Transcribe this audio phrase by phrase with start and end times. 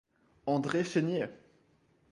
[0.47, 1.27] André Chénier!